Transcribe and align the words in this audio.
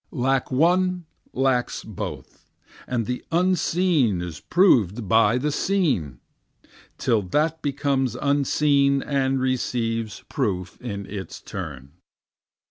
Lack 0.09 0.49
one 0.49 1.05
lacks 1.31 1.83
both, 1.83 2.49
and 2.87 3.05
the 3.05 3.23
unseen 3.31 4.19
is 4.19 4.39
proved 4.39 5.07
by 5.07 5.37
the 5.37 5.51
seen, 5.51 6.19
Till 6.97 7.21
that 7.21 7.61
becomes 7.61 8.15
unseen 8.15 9.03
and 9.03 9.39
receives 9.39 10.23
proof 10.27 10.81
in 10.81 11.05
its 11.05 11.39
turn. 11.39 11.91